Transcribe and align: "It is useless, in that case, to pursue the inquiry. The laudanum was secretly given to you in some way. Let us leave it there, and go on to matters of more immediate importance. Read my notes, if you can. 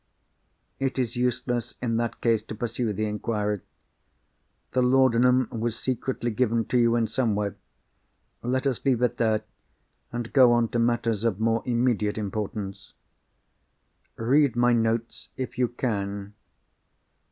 "It 0.79 0.97
is 0.97 1.15
useless, 1.15 1.75
in 1.79 1.97
that 1.97 2.21
case, 2.21 2.41
to 2.45 2.55
pursue 2.55 2.91
the 2.91 3.05
inquiry. 3.05 3.61
The 4.71 4.81
laudanum 4.81 5.47
was 5.51 5.77
secretly 5.77 6.31
given 6.31 6.65
to 6.69 6.79
you 6.79 6.95
in 6.95 7.05
some 7.05 7.35
way. 7.35 7.51
Let 8.41 8.65
us 8.65 8.83
leave 8.83 9.03
it 9.03 9.17
there, 9.17 9.43
and 10.11 10.33
go 10.33 10.53
on 10.53 10.69
to 10.69 10.79
matters 10.79 11.23
of 11.23 11.39
more 11.39 11.61
immediate 11.67 12.17
importance. 12.17 12.93
Read 14.15 14.55
my 14.55 14.73
notes, 14.73 15.29
if 15.37 15.59
you 15.59 15.67
can. 15.67 16.33